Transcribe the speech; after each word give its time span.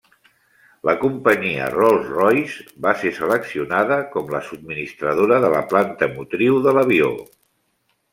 La 0.89 0.93
companyia 1.01 1.65
Rolls-Royce 1.73 2.65
va 2.85 2.93
ser 3.01 3.11
seleccionada 3.17 3.97
com 4.15 4.31
la 4.37 4.41
subministradora 4.47 5.39
de 5.45 5.53
la 5.57 5.61
planta 5.75 6.09
motriu 6.15 6.59
de 6.69 6.75
l'avió. 6.79 7.11